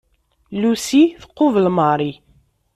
[0.59, 2.17] Lucie tqubel Marie.